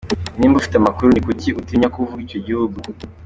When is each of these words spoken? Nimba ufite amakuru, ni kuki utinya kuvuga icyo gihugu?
Nimba 0.37 0.57
ufite 0.61 0.75
amakuru, 0.77 1.07
ni 1.11 1.21
kuki 1.25 1.49
utinya 1.59 1.87
kuvuga 1.95 2.19
icyo 2.25 2.39
gihugu? 2.47 2.77